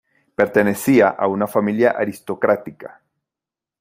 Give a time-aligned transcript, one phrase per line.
[0.35, 3.03] Pertenecía a una familia aristocrática.